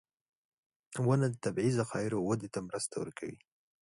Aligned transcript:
•ونه 1.05 1.27
د 1.31 1.35
طبعي 1.45 1.71
ذخایرو 1.79 2.25
وده 2.29 2.47
ته 2.53 2.59
مرسته 2.67 2.95
کوي. 3.19 3.37